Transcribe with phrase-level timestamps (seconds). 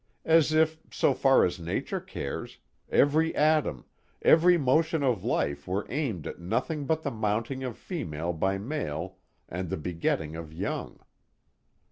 [0.25, 2.57] As if, so far as Nature cares,
[2.89, 3.85] every atom,
[4.23, 9.17] every motion of life were aimed at nothing but the mounting of female by male
[9.47, 10.97] and the begetting of young.